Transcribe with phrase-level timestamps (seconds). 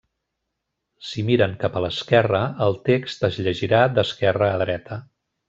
[1.09, 5.01] Si miren cap a l'esquerra, el text es llegirà d'esquerra a dreta.